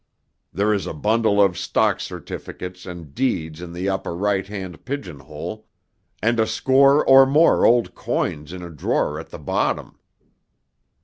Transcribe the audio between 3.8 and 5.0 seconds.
upper right hand